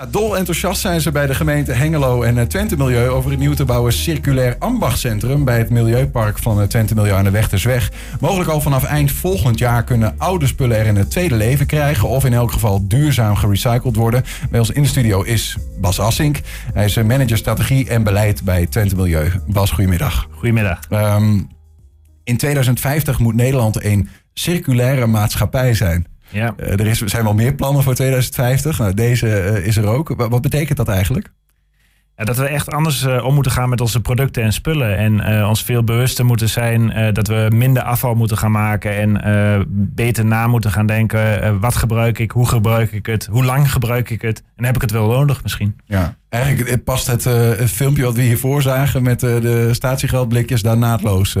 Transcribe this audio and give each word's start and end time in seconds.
Ja, 0.00 0.06
dol 0.06 0.36
enthousiast 0.36 0.80
zijn 0.80 1.00
ze 1.00 1.12
bij 1.12 1.26
de 1.26 1.34
gemeente 1.34 1.72
Hengelo 1.72 2.22
en 2.22 2.38
eh, 2.38 2.44
Twente 2.44 2.76
Milieu 2.76 3.08
over 3.08 3.30
het 3.30 3.38
nieuw 3.38 3.54
te 3.54 3.64
bouwen 3.64 3.92
circulair 3.92 4.56
ambachtcentrum 4.58 5.44
bij 5.44 5.58
het 5.58 5.70
Milieupark 5.70 6.38
van 6.38 6.60
eh, 6.60 6.66
Twente 6.66 6.94
Milieu 6.94 7.12
aan 7.12 7.24
de 7.24 7.30
Wechtersweg. 7.30 7.92
Mogelijk 8.20 8.50
al 8.50 8.60
vanaf 8.60 8.84
eind 8.84 9.12
volgend 9.12 9.58
jaar 9.58 9.84
kunnen 9.84 10.14
oude 10.18 10.46
spullen 10.46 10.76
er 10.76 10.86
in 10.86 10.96
het 10.96 11.10
tweede 11.10 11.34
leven 11.34 11.66
krijgen 11.66 12.08
of 12.08 12.24
in 12.24 12.32
elk 12.32 12.52
geval 12.52 12.88
duurzaam 12.88 13.36
gerecycled 13.36 13.96
worden. 13.96 14.24
Bij 14.50 14.60
ons 14.60 14.70
in 14.70 14.82
de 14.82 14.88
studio 14.88 15.22
is 15.22 15.56
Bas 15.80 16.00
Assink. 16.00 16.40
Hij 16.72 16.84
is 16.84 16.96
eh, 16.96 17.04
manager 17.04 17.36
strategie 17.36 17.88
en 17.88 18.02
beleid 18.02 18.42
bij 18.42 18.66
Twente 18.66 18.96
Milieu. 18.96 19.32
Bas, 19.46 19.70
goedemiddag. 19.70 20.28
Goedemiddag. 20.30 20.80
Ehm, 20.88 21.40
in 22.24 22.36
2050 22.36 23.18
moet 23.18 23.34
Nederland 23.34 23.84
een 23.84 24.08
circulaire 24.32 25.06
maatschappij 25.06 25.74
zijn. 25.74 26.06
Ja. 26.28 26.54
Uh, 26.56 26.72
er 26.72 26.86
is, 26.86 26.98
zijn 26.98 27.24
wel 27.24 27.34
meer 27.34 27.54
plannen 27.54 27.82
voor 27.82 27.94
2050. 27.94 28.78
Nou, 28.78 28.94
deze 28.94 29.26
uh, 29.26 29.66
is 29.66 29.76
er 29.76 29.86
ook. 29.86 30.14
Wat, 30.16 30.42
betekent 30.42 30.76
dat 30.76 30.88
eigenlijk? 30.88 31.32
Ja, 32.16 32.24
dat 32.24 32.36
we 32.36 32.46
echt 32.46 32.70
anders 32.70 33.02
uh, 33.02 33.24
om 33.24 33.34
moeten 33.34 33.52
gaan 33.52 33.68
met 33.68 33.80
onze 33.80 34.00
producten 34.00 34.42
en 34.42 34.52
spullen. 34.52 34.96
En 34.96 35.44
ons 35.46 35.62
veel 35.62 35.84
bewuster 35.84 36.24
moeten 36.24 36.48
zijn 36.48 37.14
dat 37.14 37.28
we 37.28 37.48
minder 37.52 37.82
afval 37.82 38.14
moeten 38.14 38.38
gaan 38.38 38.50
maken. 38.50 38.96
En 38.96 39.66
beter 39.68 40.24
na 40.24 40.46
moeten 40.46 40.70
gaan 40.70 40.86
denken. 40.86 41.60
wat 41.60 41.76
gebruik 41.76 42.18
ik? 42.18 42.30
Hoe 42.30 42.48
gebruik 42.48 42.92
ik 42.92 43.06
het? 43.06 43.26
Hoe 43.26 43.44
lang 43.44 43.72
gebruik 43.72 44.10
ik 44.10 44.22
het? 44.22 44.42
En 44.56 44.64
heb 44.64 44.74
ik 44.74 44.80
het 44.80 44.90
wel 44.90 45.08
nodig 45.08 45.42
misschien? 45.42 45.76
Ja, 45.84 46.16
eigenlijk 46.28 46.84
past 46.84 47.06
het, 47.06 47.24
het 47.24 47.70
filmpje 47.70 48.04
wat 48.04 48.14
we 48.14 48.22
hiervoor 48.22 48.62
zagen 48.62 49.02
met 49.02 49.20
de 49.20 49.68
statiegeldblikjes 49.72 50.62
daar 50.62 50.78
naadloos 50.78 51.36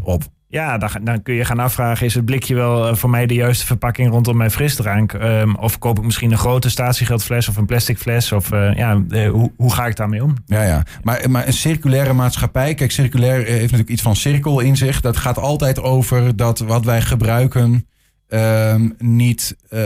op. 0.00 0.24
Ja, 0.50 0.78
dan, 0.78 0.90
dan, 1.02 1.22
kun 1.22 1.34
je 1.34 1.44
gaan 1.44 1.58
afvragen: 1.58 2.06
is 2.06 2.14
het 2.14 2.24
blikje 2.24 2.54
wel 2.54 2.96
voor 2.96 3.10
mij 3.10 3.26
de 3.26 3.34
juiste 3.34 3.66
verpakking 3.66 4.10
rondom 4.10 4.36
mijn 4.36 4.50
frisdrank? 4.50 5.12
Um, 5.12 5.56
of 5.56 5.78
koop 5.78 5.98
ik 5.98 6.04
misschien 6.04 6.30
een 6.32 6.38
grote 6.38 6.70
statiegeldfles 6.70 7.48
of 7.48 7.56
een 7.56 7.66
plastic 7.66 7.98
fles? 7.98 8.32
Of 8.32 8.52
uh, 8.52 8.74
ja, 8.74 9.02
uh, 9.08 9.30
hoe, 9.30 9.52
hoe 9.56 9.72
ga 9.72 9.86
ik 9.86 9.96
daarmee 9.96 10.22
om? 10.22 10.34
Ja, 10.46 10.62
ja. 10.62 10.82
Maar, 11.02 11.30
maar 11.30 11.46
een 11.46 11.52
circulaire 11.52 12.12
maatschappij, 12.12 12.74
kijk, 12.74 12.90
circulair 12.90 13.44
heeft 13.44 13.60
natuurlijk 13.60 13.88
iets 13.88 14.02
van 14.02 14.16
cirkel 14.16 14.60
in 14.60 14.76
zich. 14.76 15.00
Dat 15.00 15.16
gaat 15.16 15.38
altijd 15.38 15.80
over 15.80 16.36
dat 16.36 16.58
wat 16.58 16.84
wij 16.84 17.02
gebruiken 17.02 17.86
um, 18.28 18.94
niet 18.98 19.56
uh, 19.70 19.80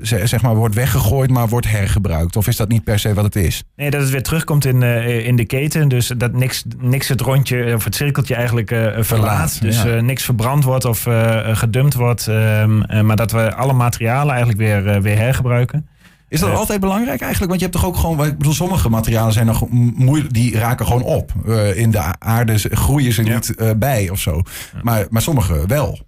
zeg 0.00 0.42
maar 0.42 0.54
wordt 0.54 0.74
weggegooid, 0.74 1.30
maar 1.30 1.48
wordt 1.48 1.70
hergebruikt? 1.70 2.36
Of 2.36 2.46
is 2.46 2.56
dat 2.56 2.68
niet 2.68 2.84
per 2.84 2.98
se 2.98 3.14
wat 3.14 3.24
het 3.24 3.36
is? 3.36 3.62
Nee, 3.76 3.90
dat 3.90 4.00
het 4.00 4.10
weer 4.10 4.22
terugkomt 4.22 4.64
in, 4.64 4.82
uh, 4.82 5.26
in 5.26 5.36
de 5.36 5.44
keten. 5.44 5.88
Dus 5.88 6.12
dat 6.16 6.32
niks, 6.32 6.64
niks 6.78 7.08
het 7.08 7.20
rondje 7.20 7.74
of 7.74 7.84
het 7.84 7.94
cirkeltje 7.94 8.34
eigenlijk 8.34 8.70
uh, 8.70 8.78
verlaat. 8.78 9.06
verlaat. 9.06 9.60
Dus 9.60 9.82
ja. 9.82 10.00
niks 10.00 10.24
verbrand 10.24 10.64
wordt 10.64 10.84
of 10.84 11.06
gedumpt 11.52 11.94
wordt. 11.94 12.26
Um, 12.26 13.06
maar 13.06 13.16
dat 13.16 13.32
we 13.32 13.54
alle 13.54 13.72
materialen 13.72 14.34
eigenlijk 14.34 14.58
weer, 14.58 15.02
weer 15.02 15.16
hergebruiken. 15.16 15.88
Is 16.28 16.40
dat 16.40 16.54
altijd 16.54 16.80
belangrijk 16.80 17.20
eigenlijk? 17.20 17.48
Want 17.48 17.60
je 17.60 17.66
hebt 17.66 17.78
toch 17.78 17.86
ook 17.86 17.96
gewoon, 17.96 18.26
ik 18.26 18.38
bedoel, 18.38 18.52
sommige 18.52 18.88
materialen 18.88 19.32
zijn 19.32 19.46
nog 19.46 19.70
moeilijk, 19.70 20.32
die 20.32 20.58
raken 20.58 20.86
gewoon 20.86 21.02
op. 21.02 21.32
in 21.74 21.90
de 21.90 22.18
aarde 22.18 22.58
groeien 22.58 23.12
ze 23.12 23.22
niet 23.22 23.54
bij 23.76 24.10
of 24.10 24.18
zo. 24.18 24.42
Maar, 24.82 25.06
maar 25.10 25.22
sommige 25.22 25.66
wel. 25.66 25.98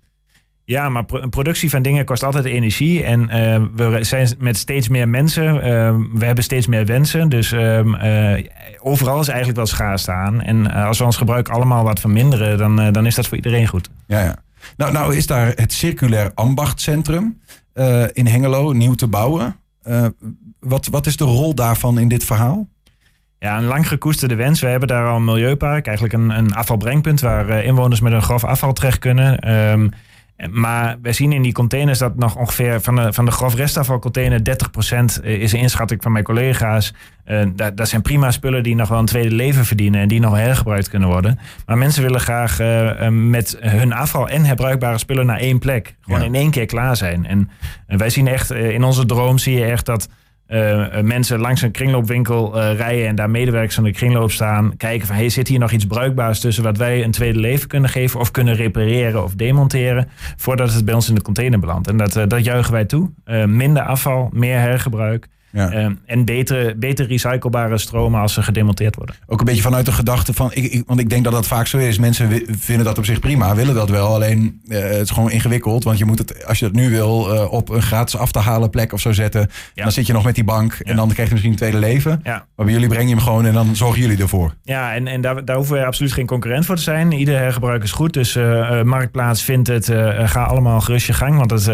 Ja, 0.69 0.89
maar 0.89 1.05
een 1.07 1.31
productie 1.31 1.71
van 1.71 1.83
dingen 1.83 2.05
kost 2.05 2.23
altijd 2.23 2.45
energie. 2.45 3.05
En 3.05 3.21
uh, 3.21 3.63
we 3.75 4.05
zijn 4.05 4.29
met 4.39 4.57
steeds 4.57 4.89
meer 4.89 5.09
mensen. 5.09 5.55
Uh, 5.55 5.61
we 6.19 6.25
hebben 6.25 6.45
steeds 6.45 6.67
meer 6.67 6.87
wensen. 6.87 7.29
Dus 7.29 7.53
uh, 7.53 8.39
overal 8.79 9.21
is 9.21 9.29
eigenlijk 9.29 9.57
wel 9.57 9.67
schaarste 9.67 10.13
aan. 10.13 10.41
En 10.43 10.71
als 10.71 10.99
we 10.99 11.05
ons 11.05 11.17
gebruik 11.17 11.49
allemaal 11.49 11.85
wat 11.85 12.01
verminderen, 12.01 12.59
dan, 12.59 12.93
dan 12.93 13.07
is 13.07 13.15
dat 13.15 13.27
voor 13.27 13.37
iedereen 13.37 13.67
goed. 13.67 13.91
Ja, 14.07 14.21
ja. 14.21 14.37
Nou, 14.77 14.93
nou 14.93 15.17
is 15.17 15.27
daar 15.27 15.53
het 15.55 15.73
Circulair 15.73 16.31
Ambachtcentrum 16.35 17.41
in 18.13 18.27
Hengelo 18.27 18.73
nieuw 18.73 18.95
te 18.95 19.07
bouwen. 19.07 19.57
wat, 20.61 20.87
wat 20.87 21.07
is 21.07 21.17
de 21.17 21.25
rol 21.25 21.55
daarvan 21.55 21.99
in 21.99 22.09
dit 22.09 22.25
verhaal? 22.25 22.69
Ja, 23.39 23.59
een 23.59 23.65
lang 23.65 23.89
gekoesterde 23.89 24.35
wens. 24.35 24.61
We 24.61 24.69
hebben 24.69 24.89
daar 24.89 25.09
al 25.09 25.17
een 25.17 25.25
milieupark, 25.25 25.87
eigenlijk 25.87 26.17
een, 26.17 26.31
een 26.31 26.55
afvalbrengpunt 26.55 27.21
waar 27.21 27.65
inwoners 27.65 28.01
met 28.01 28.13
een 28.13 28.23
grof 28.23 28.45
afval 28.45 28.73
terecht 28.73 28.99
kunnen. 28.99 29.53
Um, 29.71 29.91
maar 30.51 30.97
we 31.03 31.13
zien 31.13 31.33
in 31.33 31.43
die 31.43 31.53
containers 31.53 31.99
dat 31.99 32.17
nog 32.17 32.37
ongeveer 32.37 32.81
van 32.81 32.97
de, 32.97 33.13
van 33.13 33.25
de 33.25 33.31
grof 33.31 33.55
restafvalcontainer 33.55 34.41
30% 35.21 35.23
is 35.23 35.53
een 35.53 35.59
inschatting 35.59 36.03
van 36.03 36.13
mijn 36.13 36.25
collega's. 36.25 36.95
Uh, 37.27 37.47
dat, 37.55 37.77
dat, 37.77 37.89
zijn 37.89 38.03
prima 38.03 38.31
spullen 38.31 38.63
die 38.63 38.75
nog 38.75 38.89
wel 38.89 38.99
een 38.99 39.05
tweede 39.05 39.35
leven 39.35 39.65
verdienen 39.65 40.01
en 40.01 40.09
die 40.09 40.21
nog 40.21 40.35
hergebruikt 40.37 40.89
kunnen 40.89 41.09
worden. 41.09 41.39
Maar 41.67 41.79
mensen 41.79 42.03
willen 42.03 42.21
graag 42.21 42.61
uh, 42.61 43.09
met 43.09 43.57
hun 43.61 43.93
afval 43.93 44.29
en 44.29 44.45
herbruikbare 44.45 44.99
spullen 44.99 45.27
naar 45.27 45.39
één 45.39 45.59
plek. 45.59 45.97
Gewoon 46.01 46.21
ja. 46.21 46.27
in 46.27 46.35
één 46.35 46.51
keer 46.51 46.67
klaar 46.67 46.97
zijn. 46.97 47.27
En, 47.27 47.51
en 47.87 47.99
wij 47.99 48.11
zien 48.11 48.27
echt, 48.27 48.51
in 48.51 48.85
onze 48.85 49.07
droom 49.07 49.39
zie 49.39 49.59
je 49.59 49.65
echt 49.65 49.87
dat 49.87 50.09
uh, 50.49 51.01
mensen 51.01 51.41
langs 51.41 51.63
een 51.63 51.71
kringloopwinkel 51.71 52.57
uh, 52.57 52.77
rijden 52.77 53.07
en 53.07 53.15
daar 53.15 53.31
medewerkers 53.31 53.75
van 53.75 53.85
de 53.85 53.93
kringloop 53.93 54.31
staan. 54.31 54.77
Kijken 54.77 55.07
van, 55.07 55.17
hey, 55.17 55.29
zit 55.29 55.49
hier 55.49 55.59
nog 55.59 55.71
iets 55.71 55.87
bruikbaars 55.87 56.41
tussen 56.41 56.65
wat 56.65 56.77
wij 56.77 57.05
een 57.05 57.11
tweede 57.11 57.39
leven 57.39 57.69
kunnen 57.69 57.91
geven 57.91 58.21
of 58.21 58.31
kunnen 58.31 58.55
repareren 58.55 59.25
of 59.25 59.35
demonteren 59.35 60.09
voordat 60.37 60.73
het 60.73 60.85
bij 60.85 60.95
ons 60.95 61.09
in 61.09 61.15
de 61.15 61.23
container 61.23 61.59
belandt. 61.59 61.89
En 61.89 61.97
dat, 61.97 62.13
dat 62.29 62.45
juichen 62.45 62.73
wij 62.73 62.85
toe. 62.85 63.11
minder 63.47 63.83
afval, 63.83 64.29
meer 64.33 64.59
hergebruik. 64.59 65.29
Ja. 65.51 65.73
Uh, 65.73 65.91
en 66.07 66.25
beter, 66.25 66.79
beter 66.79 67.07
recyclebare 67.07 67.79
stromen 67.79 68.21
als 68.21 68.33
ze 68.33 68.43
gedemonteerd 68.43 68.97
worden. 68.97 69.15
Ook 69.27 69.41
een 69.41 69.47
beetje 69.47 69.63
vanuit 69.63 69.87
de 69.87 69.93
gedachte 69.93 70.33
van, 70.33 70.51
ik, 70.53 70.73
ik, 70.73 70.83
want 70.87 71.01
ik 71.01 71.11
denk 71.11 71.25
dat 71.25 71.33
dat 71.33 71.47
vaak 71.47 71.67
zo 71.67 71.79
is. 71.79 71.99
Mensen 71.99 72.43
vinden 72.47 72.85
dat 72.85 72.99
op 72.99 73.05
zich 73.05 73.21
prima, 73.21 73.55
willen 73.55 73.75
dat 73.75 73.91
wel. 73.91 74.15
Alleen 74.15 74.61
uh, 74.65 74.79
het 74.79 75.01
is 75.01 75.11
gewoon 75.11 75.31
ingewikkeld. 75.31 75.85
Want 75.85 75.99
je 75.99 76.05
moet 76.05 76.19
het, 76.19 76.47
als 76.47 76.59
je 76.59 76.65
dat 76.65 76.75
nu 76.75 76.91
wil, 76.91 77.35
uh, 77.35 77.53
op 77.53 77.69
een 77.69 77.83
gratis 77.83 78.17
af 78.17 78.33
te 78.33 78.39
halen 78.39 78.71
plek 78.71 78.93
of 78.93 79.01
zo 79.01 79.13
zetten. 79.13 79.51
Ja. 79.75 79.83
Dan 79.83 79.93
zit 79.93 80.07
je 80.07 80.13
nog 80.13 80.25
met 80.25 80.35
die 80.35 80.45
bank 80.45 80.73
en 80.73 80.97
dan 80.97 81.09
krijg 81.09 81.29
je 81.29 81.33
misschien 81.33 81.53
een 81.53 81.59
tweede 81.59 81.79
leven. 81.79 82.21
Maar 82.25 82.47
bij 82.55 82.73
jullie 82.73 82.89
breng 82.89 83.09
je 83.09 83.15
hem 83.15 83.25
gewoon 83.25 83.47
en 83.47 83.53
dan 83.53 83.77
zorgen 83.77 84.01
jullie 84.01 84.19
ervoor. 84.19 84.55
Ja, 84.63 84.95
en, 84.95 85.07
en 85.07 85.21
daar, 85.21 85.45
daar 85.45 85.57
hoeven 85.57 85.77
we 85.77 85.85
absoluut 85.85 86.13
geen 86.13 86.27
concurrent 86.27 86.67
voor 86.67 86.77
te 86.77 86.83
zijn. 86.83 87.13
Ieder 87.13 87.39
hergebruik 87.39 87.83
is 87.83 87.93
goed. 87.93 88.13
Dus 88.13 88.37
uh, 88.37 88.83
Marktplaats 88.83 89.43
vindt 89.43 89.69
het, 89.69 89.85
ga 90.25 90.43
allemaal 90.43 90.81
gerust 90.81 91.07
je 91.07 91.13
gang. 91.13 91.37
Want 91.37 91.51
het, 91.51 91.67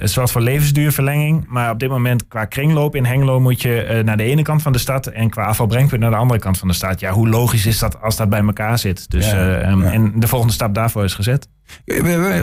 het 0.00 0.10
zorgt 0.10 0.32
voor 0.32 0.40
levensduurverlenging. 0.40 1.44
Maar 1.48 1.70
op 1.70 1.78
dit 1.78 1.88
moment 1.88 2.28
qua 2.28 2.44
kringloop 2.44 2.96
in 2.96 3.04
Hengelo 3.04 3.20
moet 3.24 3.62
je 3.62 3.88
uh, 3.90 4.04
naar 4.04 4.16
de 4.16 4.22
ene 4.22 4.42
kant 4.42 4.62
van 4.62 4.72
de 4.72 4.78
stad 4.78 5.06
en 5.06 5.30
qua 5.30 5.44
afvalbrengpunt 5.44 6.00
naar 6.00 6.10
de 6.10 6.16
andere 6.16 6.40
kant 6.40 6.58
van 6.58 6.68
de 6.68 6.74
stad. 6.74 7.00
Ja, 7.00 7.10
hoe 7.10 7.28
logisch 7.28 7.66
is 7.66 7.78
dat 7.78 8.00
als 8.02 8.16
dat 8.16 8.28
bij 8.28 8.40
elkaar 8.40 8.78
zit? 8.78 9.10
Dus, 9.10 9.30
ja, 9.30 9.60
uh, 9.60 9.70
um, 9.70 9.82
ja. 9.82 9.92
En 9.92 10.12
de 10.16 10.28
volgende 10.28 10.54
stap 10.54 10.74
daarvoor 10.74 11.04
is 11.04 11.14
gezet. 11.14 11.48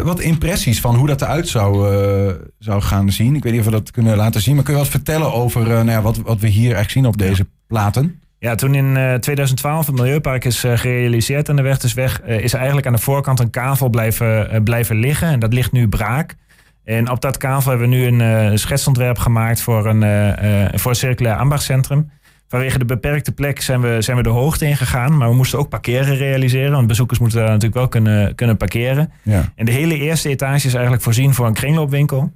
Wat 0.03 0.19
impressies 0.19 0.81
van 0.81 0.95
hoe 0.95 1.07
dat 1.07 1.22
eruit 1.22 1.47
zou, 1.47 1.95
uh, 1.95 2.34
zou 2.59 2.81
gaan 2.81 3.12
zien. 3.12 3.35
Ik 3.35 3.44
weet 3.44 3.51
niet 3.51 3.62
of 3.62 3.68
we 3.68 3.73
dat 3.73 3.91
kunnen 3.91 4.18
laten 4.18 4.41
zien. 4.41 4.56
Maar 4.56 4.63
kun 4.63 4.73
je 4.73 4.79
wat 4.79 4.89
vertellen 4.89 5.34
over 5.34 5.68
nou 5.68 5.89
ja, 5.89 6.01
wat, 6.01 6.18
wat 6.18 6.39
we 6.39 6.47
hier 6.47 6.63
eigenlijk 6.63 6.91
zien 6.91 7.06
op 7.06 7.18
deze 7.18 7.47
platen? 7.68 8.22
Ja, 8.39 8.56
toen 8.56 8.75
in 8.75 8.95
uh, 8.95 9.13
2012 9.13 9.85
het 9.85 9.95
Milieupark 9.95 10.45
is 10.45 10.59
gerealiseerd 10.59 11.50
aan 11.50 11.56
de 11.56 11.62
Wechtersweg... 11.62 12.22
Uh, 12.28 12.39
is 12.39 12.53
eigenlijk 12.53 12.88
aan 12.88 12.94
de 12.94 13.00
voorkant 13.00 13.39
een 13.39 13.50
kavel 13.50 13.89
blijven, 13.89 14.63
blijven 14.63 14.95
liggen. 14.95 15.28
En 15.28 15.39
dat 15.39 15.53
ligt 15.53 15.72
nu 15.72 15.88
braak. 15.88 16.35
En 16.84 17.09
op 17.09 17.22
dat 17.22 17.38
kavel 17.38 17.69
hebben 17.72 17.90
we 17.90 17.95
nu 17.95 18.06
een 18.06 18.51
uh, 18.51 18.57
schetsontwerp 18.57 19.17
gemaakt 19.17 19.62
voor 19.62 19.85
een, 19.85 20.01
uh, 20.01 20.67
voor 20.73 20.91
een 20.91 20.97
circulair 20.97 21.35
ambachtcentrum. 21.35 22.12
Vanwege 22.47 22.79
de 22.79 22.85
beperkte 22.85 23.31
plek 23.31 23.62
zijn 23.62 23.81
we, 23.81 24.01
zijn 24.01 24.17
we 24.17 24.23
de 24.23 24.29
hoogte 24.29 24.66
ingegaan. 24.66 25.18
Maar 25.18 25.29
we 25.29 25.35
moesten 25.35 25.59
ook 25.59 25.69
parkeren 25.69 26.16
realiseren. 26.16 26.72
Want 26.72 26.88
bezoekers 26.88 27.19
moeten 27.19 27.38
daar 27.38 27.47
natuurlijk 27.47 27.75
wel 27.75 27.88
kunnen, 27.88 28.35
kunnen 28.35 28.57
parkeren. 28.57 29.12
Ja. 29.22 29.51
En 29.56 29.66
de 29.66 29.72
hele 29.72 29.97
eerste 29.97 30.29
etage 30.29 30.68
is 30.68 30.73
eigenlijk 30.73 31.03
voorzien 31.03 31.34
voor 31.34 31.47
een 31.47 31.53
kringloopwinkel. 31.53 32.31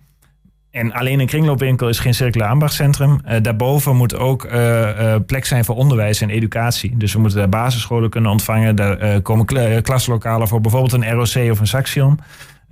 En 0.72 0.92
alleen 0.92 1.20
een 1.20 1.28
kringloopwinkel 1.28 1.90
is 1.90 2.00
geen 2.00 2.14
circulair 2.14 2.52
ambachtcentrum. 2.52 3.22
Uh, 3.28 3.36
daarboven 3.42 3.96
moet 3.96 4.16
ook 4.16 4.46
uh, 4.46 4.54
uh, 4.54 5.16
plek 5.26 5.46
zijn 5.46 5.66
voor 5.66 5.76
onderwijs 5.76 6.22
en 6.22 6.30
educatie. 6.30 6.98
Dus 6.98 7.14
we 7.14 7.20
moeten 7.20 7.38
daar 7.38 7.50
basisscholen 7.50 8.10
kunnen 8.10 8.32
ontvangen. 8.32 8.76
Daar 8.76 9.22
komen 9.22 9.46
kl 9.46 9.82
klaslokalen 9.82 10.48
voor 10.48 10.62
bijvoorbeeld 10.62 10.94
een 10.94 11.12
ROC 11.12 11.52
of 11.52 11.60
een 11.60 11.68
Saxion. 11.68 12.20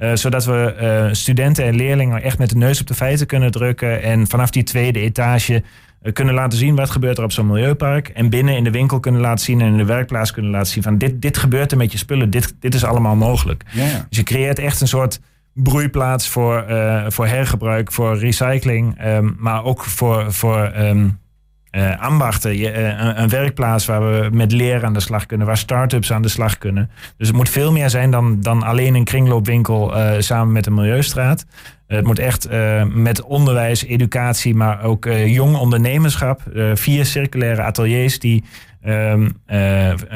Uh, 0.01 0.15
zodat 0.15 0.45
we 0.45 0.75
uh, 0.81 1.13
studenten 1.13 1.65
en 1.65 1.75
leerlingen 1.75 2.21
echt 2.21 2.37
met 2.37 2.49
de 2.49 2.57
neus 2.57 2.81
op 2.81 2.87
de 2.87 2.93
feiten 2.93 3.27
kunnen 3.27 3.51
drukken. 3.51 4.01
En 4.01 4.27
vanaf 4.27 4.49
die 4.49 4.63
tweede 4.63 4.99
etage 4.99 5.63
uh, 6.03 6.13
kunnen 6.13 6.33
laten 6.33 6.57
zien 6.57 6.75
wat 6.75 6.89
gebeurt 6.89 7.17
er 7.17 7.23
op 7.23 7.31
zo'n 7.31 7.47
milieupark. 7.47 8.07
En 8.07 8.29
binnen 8.29 8.55
in 8.55 8.63
de 8.63 8.71
winkel 8.71 8.99
kunnen 8.99 9.21
laten 9.21 9.45
zien 9.45 9.61
en 9.61 9.67
in 9.67 9.77
de 9.77 9.85
werkplaats 9.85 10.31
kunnen 10.31 10.51
laten 10.51 10.71
zien 10.71 10.83
van 10.83 10.97
dit, 10.97 11.21
dit 11.21 11.37
gebeurt 11.37 11.71
er 11.71 11.77
met 11.77 11.91
je 11.91 11.97
spullen. 11.97 12.29
Dit, 12.29 12.55
dit 12.59 12.73
is 12.73 12.83
allemaal 12.83 13.15
mogelijk. 13.15 13.63
Ja, 13.71 13.85
ja. 13.85 14.05
Dus 14.09 14.17
je 14.17 14.23
creëert 14.23 14.59
echt 14.59 14.81
een 14.81 14.87
soort 14.87 15.19
broeiplaats 15.53 16.27
voor, 16.27 16.65
voor 17.07 17.27
hergebruik, 17.27 17.91
voor 17.91 18.17
recycling. 18.17 19.05
Um, 19.05 19.35
maar 19.39 19.63
ook 19.63 19.83
voor, 19.83 20.33
voor 20.33 20.71
um, 20.77 21.19
uh, 21.71 22.01
ambachten, 22.01 22.57
je, 22.57 22.71
uh, 22.71 23.11
een, 23.15 23.29
werkplaats 23.29 23.85
waar 23.85 24.01
we 24.01 24.29
met 24.31 24.51
leren 24.51 24.85
aan 24.85 24.93
de 24.93 24.99
slag 24.99 25.25
kunnen, 25.25 25.47
waar 25.47 25.57
start-ups 25.57 26.11
aan 26.11 26.21
de 26.21 26.27
slag 26.27 26.57
kunnen. 26.57 26.89
Dus 27.17 27.27
het 27.27 27.35
moet 27.35 27.49
veel 27.49 27.71
meer 27.71 27.89
zijn 27.89 28.11
dan, 28.11 28.41
dan 28.41 28.63
alleen 28.63 28.95
een 28.95 29.03
kringloopwinkel 29.03 29.97
uh, 29.97 30.11
samen 30.17 30.53
met 30.53 30.65
een 30.65 30.73
milieustraat. 30.73 31.45
het 31.87 32.05
moet 32.05 32.19
echt 32.19 32.49
met 32.93 33.21
onderwijs, 33.21 33.85
educatie, 33.85 34.55
maar 34.55 34.83
ook 34.83 35.05
jong 35.25 35.55
ondernemerschap. 35.55 36.41
vier 36.73 37.05
circulaire 37.05 37.61
ateliers 37.61 38.19
die 38.19 38.43
um, 38.85 39.31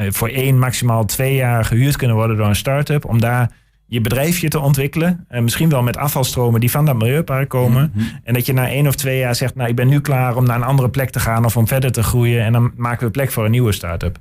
voor 0.08 0.28
één, 0.28 0.58
maximaal 0.58 1.04
twee 1.04 1.34
jaar 1.34 1.64
gehuurd 1.64 1.96
kunnen 1.96 2.16
worden 2.16 2.36
door 2.36 2.46
een 2.46 2.56
start-up. 2.56 3.04
Om 3.04 3.20
daar 3.20 3.50
je 3.86 4.00
bedrijfje 4.00 4.48
te 4.48 4.60
ontwikkelen. 4.60 5.24
En 5.28 5.42
misschien 5.42 5.68
wel 5.68 5.82
met 5.82 5.96
afvalstromen 5.96 6.60
die 6.60 6.70
van 6.70 6.84
dat 6.84 6.96
milieupark 6.96 7.48
komen. 7.48 7.92
Mhm. 7.94 8.04
En 8.24 8.34
dat 8.34 8.46
je 8.46 8.52
na 8.52 8.68
één 8.68 8.86
of 8.86 8.94
twee 8.94 9.18
jaar 9.18 9.34
zegt, 9.34 9.54
nou 9.54 9.68
ik 9.68 9.76
ben 9.76 9.88
nu 9.88 10.00
klaar 10.00 10.36
om 10.36 10.44
naar 10.44 10.56
een 10.56 10.62
andere 10.62 10.90
plek 10.90 11.10
te 11.10 11.20
gaan 11.20 11.44
of 11.44 11.56
om 11.56 11.68
verder 11.68 11.92
te 11.92 12.02
groeien. 12.02 12.44
En 12.44 12.52
dan 12.52 12.72
maken 12.76 13.06
we 13.06 13.12
plek 13.12 13.32
voor 13.32 13.44
een 13.44 13.50
nieuwe 13.50 13.72
start-up. 13.72 14.18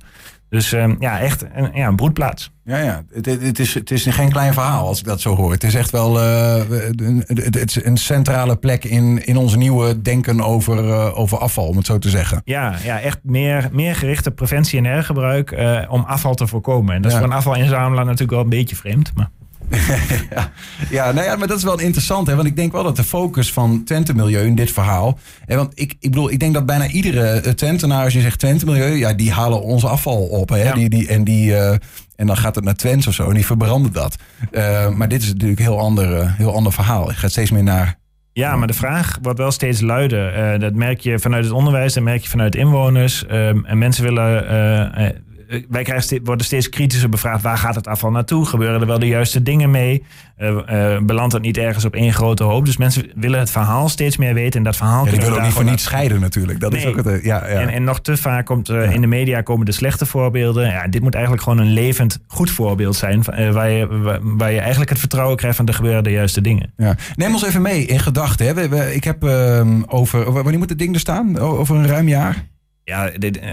Dus 0.49 0.73
ehm, 0.73 0.95
ja, 0.99 1.19
echt 1.19 1.45
een, 1.53 1.69
ja, 1.73 1.87
een 1.87 1.95
broedplaats. 1.95 2.51
Ja, 2.63 2.77
ja. 2.77 3.03
Het, 3.13 3.25
het, 3.25 3.59
is, 3.59 3.73
het 3.73 3.91
is 3.91 4.05
geen 4.05 4.29
klein 4.29 4.53
verhaal 4.53 4.87
als 4.87 4.99
ik 4.99 5.05
dat 5.05 5.21
zo 5.21 5.35
hoor. 5.35 5.51
Het 5.51 5.63
is 5.63 5.75
echt 5.75 5.91
wel 5.91 6.19
eh, 6.19 6.61
een, 6.95 7.23
het 7.27 7.55
het 7.55 7.69
is 7.69 7.85
een 7.85 7.97
centrale 7.97 8.55
plek 8.55 8.83
in, 8.83 9.25
in 9.25 9.37
ons 9.37 9.55
nieuwe 9.55 10.01
denken 10.01 10.41
over, 10.41 10.89
eh, 10.89 11.19
over 11.19 11.37
afval, 11.37 11.67
om 11.67 11.77
het 11.77 11.85
zo 11.85 11.97
te 11.97 12.09
zeggen. 12.09 12.41
Ja, 12.45 12.75
ja 12.83 12.99
echt 12.99 13.19
meer, 13.23 13.69
meer 13.71 13.95
gerichte 13.95 14.31
preventie 14.31 14.79
en 14.79 14.85
hergebruik 14.85 15.51
eh, 15.51 15.81
om 15.89 16.01
afval 16.01 16.35
te 16.35 16.47
voorkomen. 16.47 16.95
En 16.95 17.01
dat 17.01 17.11
is 17.11 17.17
voor 17.17 17.27
een 17.27 17.33
afvalinzamelaar 17.33 18.05
natuurlijk 18.05 18.31
wel 18.31 18.41
een 18.41 18.49
beetje 18.49 18.75
vreemd. 18.75 19.11
Maar... 19.15 19.29
ja. 20.35 20.51
Ja, 20.89 21.11
nou 21.11 21.25
ja, 21.25 21.35
maar 21.35 21.47
dat 21.47 21.57
is 21.57 21.63
wel 21.63 21.79
interessant. 21.79 22.27
Hè? 22.27 22.35
Want 22.35 22.47
ik 22.47 22.55
denk 22.55 22.71
wel 22.71 22.83
dat 22.83 22.95
de 22.95 23.03
focus 23.03 23.53
van 23.53 23.83
Twente 23.83 24.15
Milieu 24.15 24.45
in 24.45 24.55
dit 24.55 24.71
verhaal. 24.71 25.19
Hè, 25.45 25.55
want 25.55 25.71
ik, 25.79 25.95
ik 25.99 26.09
bedoel, 26.09 26.31
ik 26.31 26.39
denk 26.39 26.53
dat 26.53 26.65
bijna 26.65 26.87
iedere 26.87 27.27
eh, 27.27 27.51
Twentenaar, 27.51 28.03
als 28.03 28.13
je 28.13 28.21
zegt 28.21 28.39
Twente 28.39 28.65
Milieu, 28.65 28.95
ja, 28.95 29.13
die 29.13 29.31
halen 29.31 29.61
ons 29.61 29.85
afval 29.85 30.23
op. 30.23 30.49
Hè? 30.49 30.63
Ja. 30.63 30.73
Die, 30.73 30.89
die, 30.89 31.07
en, 31.07 31.23
die, 31.23 31.55
eh, 31.55 31.77
en 32.15 32.27
dan 32.27 32.37
gaat 32.37 32.55
het 32.55 32.63
naar 32.63 32.75
Twents 32.75 33.07
of 33.07 33.13
zo 33.13 33.27
en 33.27 33.33
die 33.33 33.45
verbranden 33.45 33.91
dat. 33.91 34.15
Eh, 34.51 34.89
maar 34.89 35.07
dit 35.07 35.21
is 35.21 35.27
natuurlijk 35.27 35.59
een 35.59 35.65
heel 35.65 35.79
ander, 35.79 36.35
heel 36.37 36.53
ander 36.53 36.73
verhaal. 36.73 37.09
Je 37.09 37.15
gaat 37.15 37.31
steeds 37.31 37.51
meer 37.51 37.63
naar. 37.63 37.97
Ja, 38.33 38.55
maar 38.55 38.67
de 38.67 38.73
vraag 38.73 39.17
wordt 39.21 39.39
wel 39.39 39.51
steeds 39.51 39.81
luider. 39.81 40.59
Dat 40.59 40.73
merk 40.73 40.99
je 40.99 41.19
vanuit 41.19 41.43
het 41.43 41.53
onderwijs, 41.53 41.93
dat 41.93 42.03
merk 42.03 42.21
je 42.21 42.29
vanuit 42.29 42.55
inwoners. 42.55 43.25
Ehm, 43.25 43.65
en 43.65 43.77
mensen 43.77 44.03
willen. 44.03 45.23
Wij 45.69 45.83
krijgen 45.83 46.03
ste- 46.03 46.19
worden 46.23 46.45
steeds 46.45 46.69
kritischer 46.69 47.09
bevraagd. 47.09 47.41
Waar 47.43 47.57
gaat 47.57 47.75
het 47.75 47.87
afval 47.87 48.11
naartoe? 48.11 48.45
Gebeuren 48.45 48.81
er 48.81 48.87
wel 48.87 48.99
de 48.99 49.07
juiste 49.07 49.43
dingen 49.43 49.71
mee? 49.71 50.03
Eh, 50.37 50.93
eh, 50.95 51.01
belandt 51.01 51.33
het 51.33 51.41
niet 51.41 51.57
ergens 51.57 51.85
op 51.85 51.93
één 51.95 52.13
grote 52.13 52.43
hoop? 52.43 52.65
Dus 52.65 52.77
mensen 52.77 53.11
willen 53.15 53.39
het 53.39 53.51
verhaal 53.51 53.89
steeds 53.89 54.17
meer 54.17 54.33
weten. 54.33 54.57
En 54.59 54.63
dat 54.63 54.75
verhaal 54.75 55.03
Ja, 55.05 55.11
kunnen 55.11 55.29
we 55.29 55.35
ook 55.35 55.41
niet 55.43 55.51
voor 55.53 55.63
niet 55.63 55.81
scheiden 55.81 56.19
natuurlijk. 56.19 56.59
Dat 56.59 56.73
is 56.73 56.85
ook 56.85 56.95
het. 56.95 57.05
eh, 57.07 57.23
Ja, 57.23 57.47
ja. 57.47 57.59
En, 57.59 57.69
en 57.69 57.83
nog 57.83 58.01
te 58.01 58.17
vaak 58.17 58.45
komt 58.45 58.69
eh, 58.69 58.91
in 58.93 59.01
de 59.01 59.07
media 59.07 59.41
komen 59.41 59.65
de 59.65 59.71
slechte 59.71 60.05
voorbeelden. 60.05 60.67
Ja, 60.67 60.87
dit 60.87 61.01
moet 61.01 61.13
eigenlijk 61.13 61.43
gewoon 61.43 61.59
een 61.59 61.71
levend 61.73 62.19
goed 62.27 62.51
voorbeeld 62.51 62.95
zijn. 62.95 63.23
eh, 63.23 63.51
waar, 63.51 63.69
je, 63.69 63.87
waar, 64.21 64.51
je 64.51 64.59
eigenlijk 64.59 64.89
het 64.89 64.99
vertrouwen 64.99 65.37
krijgt 65.37 65.57
van 65.57 65.67
er 65.67 65.73
gebeuren 65.73 66.03
de 66.03 66.11
juiste 66.11 66.41
dingen. 66.41 66.73
Ja. 66.77 66.95
Neem 67.15 67.33
ons 67.33 67.45
even 67.45 67.61
mee 67.61 67.85
in 67.85 67.99
gedachten. 67.99 68.93
Ik 68.95 69.03
heb 69.03 69.23
ehm, 69.23 69.81
over. 69.87 70.31
Wanneer 70.31 70.57
moet 70.57 70.69
het 70.69 70.79
ding 70.79 70.93
er 70.93 70.99
staan? 70.99 71.37
Over 71.39 71.75
een 71.75 71.87
ruim 71.87 72.07
jaar? 72.07 72.43
Ja, 72.83 73.09
dit, 73.17 73.39
eh, 73.39 73.49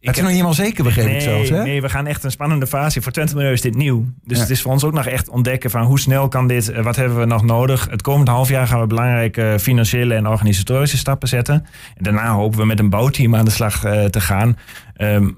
Het 0.00 0.16
is 0.16 0.22
nog 0.22 0.30
niet 0.32 0.40
helemaal 0.40 0.64
zeker, 0.66 0.84
begreep 0.84 1.04
ik 1.04 1.10
nee, 1.10 1.20
zelfs. 1.20 1.48
Hè? 1.48 1.62
nee, 1.62 1.80
we 1.82 1.88
gaan 1.88 2.06
echt 2.06 2.24
een 2.24 2.30
spannende 2.30 2.66
fase. 2.66 3.02
Voor 3.02 3.12
Twente 3.12 3.34
Milieu 3.34 3.52
is 3.52 3.60
dit 3.60 3.74
nieuw. 3.74 4.04
Dus 4.24 4.36
Ja. 4.36 4.42
het 4.42 4.52
is 4.52 4.62
voor 4.62 4.72
ons 4.72 4.84
ook 4.84 4.92
nog 4.92 5.06
echt 5.06 5.28
ontdekken 5.28 5.70
van 5.70 5.82
hoe 5.82 6.00
snel 6.00 6.28
kan 6.28 6.46
dit, 6.46 6.70
eh, 6.70 6.82
wat 6.82 6.96
hebben 6.96 7.18
we 7.18 7.24
nog 7.24 7.44
nodig. 7.44 7.86
Het 7.90 8.02
komende 8.02 8.30
half 8.30 8.48
jaar 8.48 8.66
gaan 8.66 8.80
we 8.80 8.86
belangrijke 8.86 9.56
financiële 9.60 10.14
en 10.14 10.26
organisatorische 10.26 10.96
stappen 10.96 11.28
zetten. 11.28 11.54
En 11.96 12.02
daarna 12.02 12.32
hopen 12.32 12.58
we 12.58 12.66
met 12.66 12.78
een 12.78 12.90
bouwteam 12.90 13.36
aan 13.36 13.44
de 13.44 13.50
slag 13.50 13.84
eh, 13.84 14.04
te 14.04 14.20
gaan. 14.20 14.56
Ehm, 14.96 15.28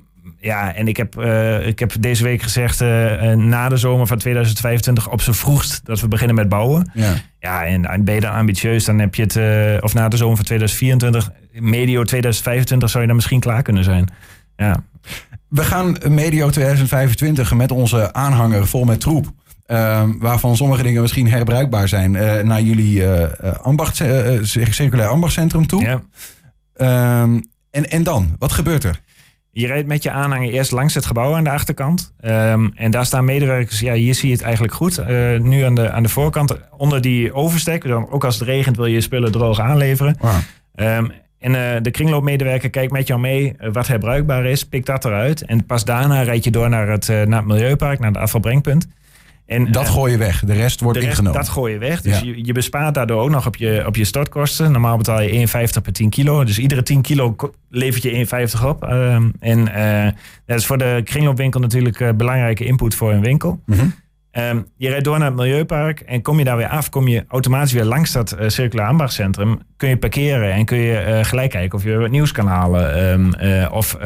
ja, 0.40 0.74
en 0.74 0.88
ik 0.88 0.96
heb, 0.96 1.18
eh, 1.18 1.66
ik 1.66 1.78
heb 1.78 1.92
deze 2.00 2.24
week 2.24 2.42
gezegd, 2.42 2.80
eh, 2.80 3.30
eh, 3.32 3.38
na 3.38 3.68
de 3.68 3.76
zomer 3.76 4.06
van 4.06 4.18
2025 4.18 5.10
op 5.10 5.20
z'n 5.20 5.32
vroegst 5.32 5.80
dat 5.84 6.00
we 6.00 6.08
beginnen 6.08 6.36
met 6.36 6.48
bouwen. 6.48 6.90
Ja. 6.94 7.12
Ja, 7.40 7.64
en, 7.66 7.86
en 7.86 8.04
ben 8.04 8.14
je 8.14 8.20
dan 8.20 8.32
ambitieus, 8.34 8.84
dan 8.84 8.98
heb 8.98 9.14
je 9.14 9.22
het, 9.22 9.36
eh, 9.36 9.82
of 9.84 9.94
na 9.94 10.08
de 10.08 10.16
zomer 10.16 10.36
van 10.36 10.44
2024, 10.44 11.30
medio 11.52 12.02
2025 12.04 12.88
zou 12.88 13.00
je 13.00 13.06
dan 13.06 13.16
misschien 13.16 13.40
klaar 13.40 13.62
kunnen 13.62 13.84
zijn. 13.84 14.08
Ja, 14.56 14.84
We 15.48 15.62
gaan 15.64 15.96
medio 16.08 16.50
2025 16.50 17.54
met 17.54 17.70
onze 17.70 18.12
aanhanger 18.12 18.66
vol 18.66 18.84
met 18.84 19.00
troep. 19.00 19.26
ehm, 19.66 20.10
waarvan 20.18 20.56
sommige 20.56 20.82
dingen 20.82 21.02
misschien 21.02 21.28
herbruikbaar 21.30 21.88
zijn. 21.88 22.16
eh, 22.16 22.42
naar 22.42 22.60
jullie 22.62 23.06
eh, 23.06 23.52
ambacht, 23.62 24.02
circulair 24.42 25.08
ambachtcentrum 25.08 25.66
toe. 25.66 25.82
ja. 25.82 26.02
Ehm, 26.74 27.40
en, 27.70 27.90
en 27.90 28.02
dan? 28.02 28.36
Wat 28.38 28.52
gebeurt 28.52 28.84
er? 28.84 29.00
Je 29.50 29.66
rijdt 29.66 29.86
met 29.88 30.02
je 30.02 30.10
aanhanger 30.10 30.48
eerst 30.50 30.70
langs 30.70 30.94
het 30.94 31.06
gebouw 31.06 31.34
aan 31.36 31.44
de 31.44 31.50
achterkant. 31.50 32.12
Ehm, 32.20 32.68
en 32.74 32.90
daar 32.90 33.06
staan 33.06 33.24
medewerkers. 33.24 33.80
Ja, 33.80 33.92
hier 33.92 34.14
zie 34.14 34.28
je 34.28 34.34
het 34.34 34.42
eigenlijk 34.44 34.74
goed. 34.74 35.06
Nu 35.38 35.62
aan 35.62 35.74
de, 35.74 35.90
aan 35.90 36.02
de 36.02 36.08
voorkant, 36.08 36.56
onder 36.76 37.00
die 37.00 37.32
overstek. 37.34 37.86
Dan, 37.88 38.10
ook 38.10 38.24
als 38.24 38.38
het 38.38 38.48
regent 38.48 38.76
wil 38.76 38.86
je 38.86 38.94
je 38.94 39.00
spullen 39.00 39.32
droog 39.32 39.60
aanleveren. 39.60 40.16
Ehm, 40.74 41.08
en 41.42 41.74
eh, 41.74 41.82
de 41.82 41.90
kringloopmedewerker 41.90 42.70
kijkt 42.70 42.92
met 42.92 43.06
jou 43.06 43.20
mee 43.20 43.54
eh, 43.58 43.72
wat 43.72 43.86
herbruikbaar 43.86 44.44
is. 44.44 44.64
Pikt 44.64 44.86
dat 44.86 45.04
eruit. 45.04 45.44
En 45.44 45.66
pas 45.66 45.84
daarna 45.84 46.22
rijd 46.22 46.44
je 46.44 46.50
door 46.50 46.68
naar 46.68 46.88
het, 46.88 47.08
eh, 47.08 47.22
naar 47.22 47.38
het 47.38 47.46
milieupark, 47.48 47.98
naar 47.98 48.10
het 48.10 48.20
afvalbrengpunt. 48.20 48.88
En, 49.46 49.72
Dat 49.72 49.88
gooi 49.88 50.12
je 50.12 50.18
weg. 50.18 50.42
De 50.44 50.52
rest 50.52 50.80
wordt 50.80 50.98
de 50.98 51.04
rest, 51.04 51.18
ingenomen. 51.18 51.40
dat 51.44 51.50
gooi 51.52 51.72
je 51.72 51.78
weg. 51.78 52.00
Dus 52.00 52.18
Ja. 52.20 52.24
je, 52.26 52.44
je 52.46 52.52
bespaart 52.52 52.94
daardoor 52.94 53.22
ook 53.22 53.30
nog 53.30 53.46
op 53.46 53.56
je, 53.56 53.82
op 53.86 53.96
je 53.96 54.04
stortkosten. 54.04 54.72
Normaal 54.72 54.96
betaal 54.96 55.20
je 55.22 55.28
1,50 55.30 55.82
per 55.82 55.92
10 55.92 56.10
kilo. 56.10 56.44
Dus 56.44 56.58
iedere 56.58 56.82
10 56.82 57.02
kilo 57.02 57.36
levert 57.68 58.02
je 58.02 58.10
1,50 58.10 58.64
op. 58.64 58.84
Ehm, 58.84 59.28
en 59.40 59.64
dat 60.46 60.58
is 60.58 60.66
voor 60.66 60.78
de 60.78 61.00
kringloopwinkel 61.04 61.60
natuurlijk 61.60 62.00
een 62.00 62.16
belangrijke 62.16 62.64
input 62.64 62.94
voor 62.94 63.12
een 63.12 63.20
winkel. 63.20 63.60
Mhm. 63.66 63.86
Ehm, 64.32 64.60
je 64.76 64.88
rijdt 64.88 65.04
door 65.04 65.18
naar 65.18 65.26
het 65.28 65.36
milieupark 65.36 66.00
en 66.00 66.22
kom 66.22 66.38
je 66.38 66.44
daar 66.44 66.56
weer 66.56 66.68
af, 66.68 66.88
kom 66.88 67.08
je 67.08 67.24
automatisch 67.28 67.72
weer 67.72 67.84
langs 67.84 68.12
dat 68.12 68.32
eh, 68.32 68.48
circulair 68.48 68.88
ambachtcentrum. 68.88 69.58
Kun 69.76 69.88
je 69.88 69.96
parkeren 69.96 70.52
en 70.52 70.64
kun 70.64 70.78
je 70.78 70.96
eh, 70.96 71.24
gelijk 71.24 71.50
kijken 71.50 71.78
of 71.78 71.84
je 71.84 71.96
wat 71.96 72.10
nieuws 72.10 72.32
kan 72.32 72.46
halen. 72.46 72.94
ehm, 73.10 73.32
eh, 73.32 73.72
of 73.72 73.96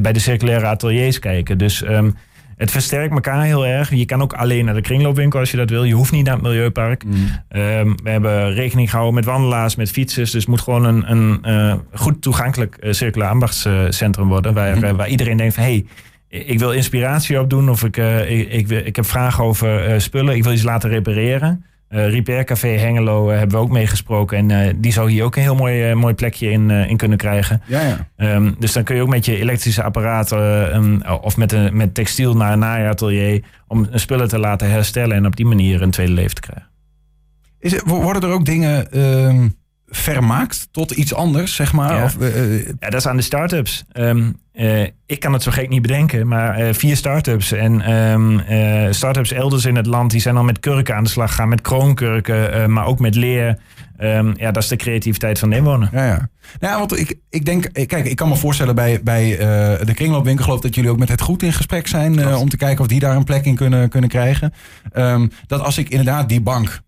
bij 0.00 0.12
de 0.12 0.18
circulaire 0.18 0.66
ateliers 0.66 1.18
kijken. 1.18 1.58
Dus 1.58 1.82
ehm, 1.82 2.10
het 2.56 2.70
versterkt 2.70 3.12
elkaar 3.14 3.42
heel 3.42 3.66
erg. 3.66 3.90
Je 3.94 4.04
kan 4.04 4.22
ook 4.22 4.32
alleen 4.32 4.64
naar 4.64 4.74
de 4.74 4.80
kringloopwinkel 4.80 5.38
als 5.40 5.50
je 5.50 5.56
dat 5.56 5.70
wil. 5.70 5.84
Je 5.84 5.94
hoeft 5.94 6.12
niet 6.12 6.24
naar 6.24 6.34
het 6.34 6.42
milieupark. 6.42 7.04
Ehm, 7.48 7.92
we 8.02 8.10
hebben 8.10 8.54
rekening 8.54 8.88
gehouden 8.90 9.14
met 9.14 9.24
wandelaars, 9.24 9.76
met 9.76 9.90
fietsers. 9.90 10.30
Dus 10.30 10.40
het 10.40 10.50
moet 10.50 10.60
gewoon 10.60 10.84
een, 10.84 11.10
een 11.50 11.82
goed 11.92 12.22
toegankelijk 12.22 12.76
eh, 12.76 12.92
circulair 12.92 13.30
ambachtscentrum 13.30 14.28
worden. 14.28 14.54
Waar, 14.54 14.76
Mhm. 14.76 14.84
eh, 14.84 14.90
waar 14.92 15.08
iedereen 15.08 15.36
denkt 15.36 15.54
van... 15.54 15.62
Hey, 15.62 15.86
ik 16.34 16.58
wil 16.58 16.72
inspiratie 16.72 17.40
opdoen 17.40 17.70
of 17.70 17.84
ik, 17.84 17.96
eh, 17.96 18.30
ik, 18.30 18.48
ik, 18.48 18.70
ik 18.70 18.96
heb 18.96 19.06
vragen 19.06 19.44
over 19.44 19.84
eh, 19.84 19.98
spullen. 19.98 20.34
Ik 20.36 20.42
wil 20.42 20.52
iets 20.52 20.62
laten 20.62 20.90
repareren. 20.90 21.64
Eh 21.88 22.10
Repair 22.10 22.44
Café 22.44 22.68
Hengelo 22.68 23.28
hebben 23.28 23.58
we 23.58 23.64
ook 23.64 23.70
meegesproken. 23.70 24.50
En 24.50 24.80
die 24.80 24.92
zou 24.92 25.10
hier 25.10 25.24
ook 25.24 25.36
een 25.36 25.42
heel 25.42 25.54
mooi, 25.54 25.94
mooi 25.94 26.14
plekje 26.14 26.50
in, 26.50 26.70
in 26.70 26.96
kunnen 26.96 27.18
krijgen. 27.18 27.62
Ja, 27.66 27.80
ja. 27.80 28.08
Ehm, 28.16 28.52
dus 28.58 28.72
dan 28.72 28.84
kun 28.84 28.96
je 28.96 29.02
ook 29.02 29.08
met 29.08 29.24
je 29.24 29.38
elektrische 29.38 29.82
apparaten 29.82 31.02
of 31.22 31.36
met, 31.36 31.52
een, 31.52 31.76
met 31.76 31.94
textiel 31.94 32.36
naar 32.36 32.52
een 32.52 32.58
naaiatelier... 32.58 33.42
om 33.68 33.86
spullen 33.92 34.28
te 34.28 34.38
laten 34.38 34.70
herstellen 34.70 35.16
en 35.16 35.26
op 35.26 35.36
die 35.36 35.46
manier 35.46 35.82
een 35.82 35.90
tweede 35.90 36.12
leven 36.12 36.34
te 36.34 36.40
krijgen. 36.40 36.68
Is 37.58 37.80
worden 37.84 38.22
er 38.22 38.34
ook 38.34 38.44
dingen 38.44 38.90
ehm, 38.90 39.48
vermaakt 39.88 40.68
tot 40.70 40.90
iets 40.90 41.14
anders, 41.14 41.54
zeg 41.54 41.72
maar? 41.72 41.94
Ja. 41.94 42.04
Of, 42.04 42.18
eh, 42.18 42.54
eh, 42.54 42.66
Ja, 42.66 42.90
dat 42.90 42.94
is 43.00 43.06
aan 43.06 43.16
de 43.16 43.22
start-ups. 43.22 43.84
Ehm, 43.92 44.30
eh, 44.52 44.82
ik 45.06 45.20
kan 45.20 45.32
het 45.32 45.42
zo 45.42 45.50
gek 45.50 45.68
niet 45.68 45.82
bedenken, 45.82 46.28
maar 46.28 46.74
vier 46.74 46.96
start-ups 46.96 47.52
en 47.52 47.80
eh, 48.46 48.92
start-ups 48.92 49.32
elders 49.32 49.64
in 49.64 49.76
het 49.76 49.86
land, 49.86 50.10
die 50.10 50.20
zijn 50.20 50.36
al 50.36 50.44
met 50.44 50.60
kurken 50.60 50.94
aan 50.96 51.04
de 51.04 51.10
slag 51.10 51.30
gegaan, 51.30 51.48
met 51.48 51.60
kroonkurken, 51.60 52.72
maar 52.72 52.86
ook 52.86 52.98
met 52.98 53.14
leer. 53.14 53.58
Ehm, 53.96 54.32
ja, 54.36 54.50
dat 54.50 54.62
is 54.62 54.68
de 54.68 54.76
creativiteit 54.76 55.38
van 55.38 55.50
de 55.50 55.56
inwoner. 55.56 55.88
Ja, 55.92 56.04
ja. 56.06 56.28
Nou, 56.60 56.72
ja, 56.72 56.78
want 56.78 56.98
ik, 56.98 57.14
ik 57.30 57.44
denk, 57.44 57.64
eh, 57.64 57.86
kijk, 57.86 58.06
ik 58.06 58.16
kan 58.16 58.28
me 58.28 58.36
voorstellen 58.36 58.74
bij, 58.74 59.00
bij 59.02 59.38
eh, 59.38 59.86
de 59.86 59.94
kringloopwinkel, 59.94 60.44
geloof 60.44 60.60
dat 60.60 60.74
jullie 60.74 60.90
ook 60.90 60.98
met 60.98 61.08
het 61.08 61.20
goed 61.20 61.42
in 61.42 61.52
gesprek 61.52 61.86
zijn 61.86 62.18
eh, 62.18 62.40
om 62.40 62.48
te 62.48 62.56
kijken 62.56 62.80
of 62.80 62.86
die 62.86 63.00
daar 63.00 63.16
een 63.16 63.24
plek 63.24 63.44
in 63.44 63.54
kunnen, 63.54 63.88
kunnen 63.88 64.10
krijgen. 64.10 64.52
Ehm, 64.92 65.28
dat 65.46 65.60
als 65.60 65.78
ik 65.78 65.88
inderdaad 65.88 66.28
die 66.28 66.40
bank 66.40 66.82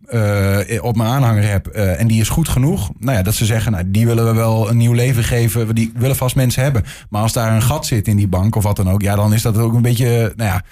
op 0.81 0.97
mijn 0.97 1.09
aanhanger 1.09 1.49
heb 1.49 1.67
en 1.67 2.07
die 2.07 2.21
is 2.21 2.29
goed 2.29 2.49
genoeg, 2.49 2.91
nou 2.99 3.17
ja, 3.17 3.23
dat 3.23 3.35
ze 3.35 3.45
zeggen, 3.45 3.73
nou, 3.73 3.85
die 3.87 4.07
willen 4.07 4.25
we 4.25 4.35
wel 4.35 4.71
een 4.71 4.77
nieuw 4.77 4.93
leven 4.93 5.25
geven, 5.25 5.75
die 5.75 5.93
willen 5.97 6.17
vast 6.17 6.37
mensen 6.37 6.63
hebben. 6.63 6.85
Maar 7.11 7.23
als 7.23 7.33
daar 7.33 7.55
een 7.55 7.63
gat 7.63 7.87
zit 7.87 8.09
in 8.09 8.17
die 8.17 8.29
bank 8.29 8.57
of 8.57 8.63
wat 8.63 8.77
dan 8.77 8.91
ook, 8.91 9.03
ja, 9.03 9.17
dan 9.17 9.35
is 9.35 9.43
dat 9.43 9.59
ook 9.59 9.75
een 9.75 9.83
beetje, 9.83 10.33
nou 10.37 10.51
ja, 10.51 10.63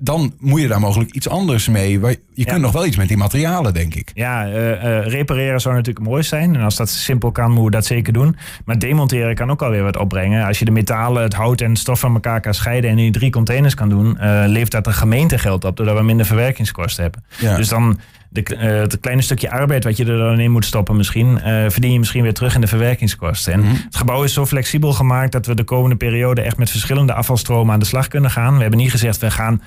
dan 0.00 0.32
moet 0.38 0.60
je 0.60 0.68
daar 0.68 0.80
mogelijk 0.80 1.10
iets 1.10 1.28
anders 1.28 1.68
mee. 1.68 2.00
Je 2.34 2.44
kunt 2.44 2.60
nog 2.60 2.72
wel 2.72 2.86
iets 2.86 2.96
met 2.96 3.08
die 3.08 3.16
materialen, 3.16 3.74
denk 3.74 3.94
ik. 3.94 4.10
Ja, 4.14 4.46
eh, 4.46 4.72
eh, 4.72 5.06
repareren 5.06 5.60
zou 5.60 5.74
natuurlijk 5.74 6.06
mooi 6.06 6.22
zijn. 6.22 6.54
En 6.54 6.60
als 6.60 6.76
dat 6.76 6.88
simpel 6.88 7.32
kan, 7.32 7.46
moeten 7.46 7.64
we 7.64 7.70
dat 7.70 7.86
zeker 7.86 8.12
doen. 8.12 8.36
Maar 8.64 8.78
demonteren 8.78 9.34
kan 9.34 9.50
ook 9.50 9.62
alweer 9.62 9.82
wat 9.82 9.96
opbrengen. 9.96 10.46
Als 10.46 10.58
je 10.58 10.64
de 10.64 10.70
metalen, 10.70 11.22
het 11.22 11.34
hout 11.34 11.60
en 11.60 11.70
het 11.70 11.78
stof 11.78 12.00
van 12.00 12.14
elkaar 12.14 12.40
kan 12.40 12.54
scheiden... 12.54 12.90
en 12.90 12.98
in 12.98 13.12
drie 13.12 13.30
containers 13.30 13.74
kan 13.74 13.88
doen... 13.88 14.18
eh, 14.18 14.42
levert 14.46 14.70
dat 14.70 14.84
de 14.84 14.92
gemeente 14.92 15.38
geld 15.38 15.64
op... 15.64 15.76
doordat 15.76 15.96
we 15.96 16.02
minder 16.02 16.26
verwerkingskosten 16.26 17.02
hebben. 17.02 17.24
Ja. 17.38 17.56
Dus 17.56 17.68
dan 17.68 17.98
de, 18.30 18.42
eh, 18.42 18.70
het 18.80 19.00
kleine 19.00 19.22
stukje 19.22 19.50
arbeid 19.50 19.84
wat 19.84 19.96
je 19.96 20.04
er 20.04 20.18
dan 20.18 20.40
in 20.40 20.50
moet 20.50 20.64
stoppen 20.64 20.96
misschien... 20.96 21.40
eh, 21.40 21.70
verdien 21.70 21.92
je 21.92 21.98
misschien 21.98 22.22
weer 22.22 22.34
terug 22.34 22.54
in 22.54 22.60
de 22.60 22.66
verwerkingskosten. 22.66 23.52
En 23.52 23.60
Mhm. 23.60 23.68
het 23.84 23.96
gebouw 23.96 24.22
is 24.22 24.32
zo 24.32 24.46
flexibel 24.46 24.92
gemaakt... 24.92 25.32
dat 25.32 25.46
we 25.46 25.54
de 25.54 25.64
komende 25.64 25.96
periode 25.96 26.40
echt 26.40 26.56
met 26.56 26.70
verschillende 26.70 27.12
afvalstromen 27.12 27.72
aan 27.72 27.78
de 27.80 27.86
slag 27.86 28.08
kunnen 28.08 28.30
gaan. 28.30 28.54
We 28.54 28.60
hebben 28.60 28.78
niet 28.78 28.90
gezegd, 28.90 29.18
we 29.18 29.30
gaan 29.30 29.62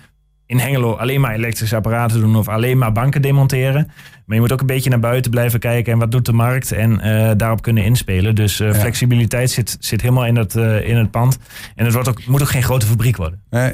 in 0.46 0.60
Hengelo 0.60 0.94
alleen 0.94 1.22
maar 1.22 1.34
elektrische 1.34 1.76
apparaten 1.76 2.20
doen 2.20 2.36
of 2.36 2.48
alleen 2.48 2.78
maar 2.78 2.92
banken 2.92 3.22
demonteren. 3.22 3.92
Maar 4.26 4.36
je 4.36 4.42
moet 4.42 4.52
ook 4.52 4.60
een 4.62 4.66
beetje 4.66 4.90
naar 4.90 5.00
buiten 5.00 5.32
blijven 5.32 5.60
kijken 5.60 5.94
en 5.94 6.00
wat 6.00 6.12
doet 6.12 6.26
de 6.26 6.34
markt 6.34 6.72
en 6.72 7.00
eh, 7.00 7.32
daarop 7.38 7.62
kunnen 7.62 7.84
inspelen. 7.84 8.36
Dus 8.36 8.58
Ja. 8.58 8.74
flexibiliteit 8.74 9.52
zit, 9.52 9.78
zit 9.80 10.02
helemaal 10.02 10.26
in 10.26 10.36
het, 10.36 10.56
eh, 10.56 10.88
in 10.90 10.98
het 10.98 11.12
pand. 11.12 11.38
En 11.76 11.86
het 11.86 11.94
wordt 11.94 12.10
ook, 12.10 12.26
moet 12.26 12.42
ook 12.42 12.50
geen 12.50 12.64
grote 12.64 12.86
fabriek 12.86 13.18
worden. 13.18 13.42
Nee. 13.50 13.74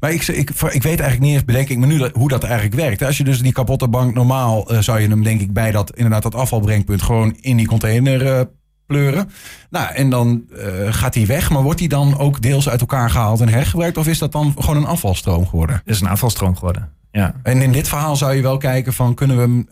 Maar 0.00 0.12
ik, 0.12 0.26
ik, 0.26 0.50
ik 0.50 0.82
weet 0.82 0.84
eigenlijk 0.84 1.20
niet 1.20 1.32
eens, 1.32 1.44
bedenk 1.44 1.68
ik 1.68 1.78
me 1.78 1.86
nu, 1.86 2.10
hoe 2.12 2.28
dat 2.28 2.44
eigenlijk 2.44 2.74
werkt. 2.74 3.02
Als 3.02 3.16
je 3.16 3.24
dus 3.24 3.40
die 3.42 3.52
kapotte 3.52 3.88
bank 3.88 4.14
normaal, 4.14 4.68
zou 4.80 5.00
je 5.00 5.08
hem 5.08 5.22
denk 5.22 5.40
ik 5.40 5.52
bij 5.52 5.70
dat, 5.70 5.96
inderdaad, 5.96 6.22
dat 6.22 6.34
afvalbrengpunt 6.34 7.02
gewoon 7.02 7.36
in 7.40 7.56
die 7.56 7.66
container 7.66 8.48
pleuren. 8.86 9.30
Nou, 9.70 9.94
en 9.94 10.10
dan 10.10 10.44
gaat 10.88 11.14
hij 11.14 11.26
weg. 11.26 11.50
Maar 11.50 11.62
wordt 11.62 11.78
hij 11.78 11.88
dan 11.88 12.18
ook 12.18 12.42
deels 12.42 12.68
uit 12.68 12.80
elkaar 12.80 13.10
gehaald 13.10 13.40
en 13.40 13.48
hergebruikt? 13.48 13.96
Of 13.96 14.06
is 14.06 14.18
dat 14.18 14.32
dan 14.32 14.54
gewoon 14.58 14.76
een 14.76 14.86
afvalstroom 14.86 15.46
geworden? 15.46 15.76
Het 15.76 15.94
is 15.94 16.00
een 16.00 16.08
afvalstroom 16.08 16.54
geworden. 16.54 16.92
Ja. 17.12 17.34
En 17.42 17.62
in 17.62 17.72
dit 17.72 17.88
verhaal 17.88 18.16
zou 18.16 18.34
je 18.34 18.42
wel 18.42 18.56
kijken 18.56 18.92
van 18.92 19.14
kunnen 19.14 19.36
we 19.36 19.42
hem 19.42 19.66